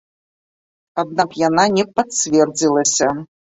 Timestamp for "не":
1.77-1.85